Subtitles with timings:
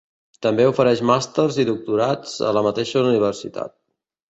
[0.45, 3.79] També ofereix màsters i doctorats a la mateixa universitat.